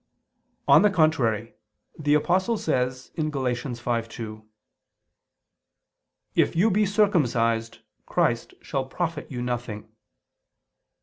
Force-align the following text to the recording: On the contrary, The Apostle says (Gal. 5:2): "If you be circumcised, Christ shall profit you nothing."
On 0.67 0.81
the 0.81 0.89
contrary, 0.89 1.53
The 1.99 2.15
Apostle 2.15 2.57
says 2.57 3.11
(Gal. 3.15 3.25
5:2): 3.29 4.43
"If 6.33 6.55
you 6.55 6.71
be 6.71 6.87
circumcised, 6.87 7.81
Christ 8.07 8.55
shall 8.63 8.85
profit 8.85 9.29
you 9.29 9.43
nothing." 9.43 9.89